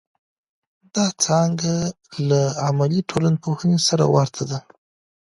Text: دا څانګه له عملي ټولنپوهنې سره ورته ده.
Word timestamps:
دا 0.93 1.05
څانګه 1.23 1.71
له 2.29 2.41
عملي 2.67 2.99
ټولنپوهنې 3.09 3.79
سره 3.87 4.05
ورته 4.15 4.43
ده. 4.49 4.59